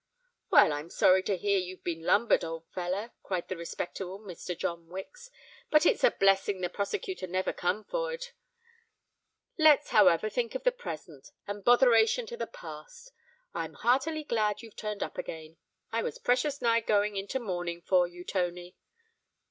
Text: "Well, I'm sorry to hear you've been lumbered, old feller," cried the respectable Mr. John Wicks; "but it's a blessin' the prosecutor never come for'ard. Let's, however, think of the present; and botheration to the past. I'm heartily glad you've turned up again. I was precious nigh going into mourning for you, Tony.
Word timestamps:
"Well, 0.49 0.73
I'm 0.73 0.89
sorry 0.89 1.21
to 1.21 1.37
hear 1.37 1.59
you've 1.59 1.83
been 1.83 2.01
lumbered, 2.01 2.43
old 2.43 2.65
feller," 2.71 3.11
cried 3.21 3.49
the 3.49 3.55
respectable 3.55 4.19
Mr. 4.19 4.57
John 4.57 4.87
Wicks; 4.89 5.29
"but 5.69 5.85
it's 5.85 6.03
a 6.03 6.09
blessin' 6.09 6.61
the 6.61 6.71
prosecutor 6.71 7.27
never 7.27 7.53
come 7.53 7.83
for'ard. 7.83 8.29
Let's, 9.59 9.89
however, 9.91 10.27
think 10.27 10.55
of 10.55 10.63
the 10.63 10.71
present; 10.71 11.29
and 11.45 11.63
botheration 11.63 12.25
to 12.29 12.35
the 12.35 12.47
past. 12.47 13.11
I'm 13.53 13.73
heartily 13.73 14.23
glad 14.23 14.63
you've 14.63 14.75
turned 14.75 15.03
up 15.03 15.19
again. 15.19 15.57
I 15.91 16.01
was 16.01 16.17
precious 16.17 16.63
nigh 16.63 16.79
going 16.79 17.15
into 17.15 17.37
mourning 17.39 17.83
for 17.83 18.07
you, 18.07 18.23
Tony. 18.23 18.75